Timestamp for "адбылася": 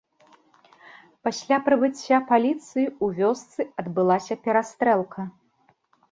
3.83-4.37